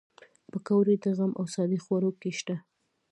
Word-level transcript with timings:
پکورې 0.51 0.95
د 1.03 1.05
غم 1.17 1.31
او 1.39 1.45
ښادۍ 1.53 1.79
خوړو 1.83 2.11
کې 2.21 2.31
شته 2.39 2.55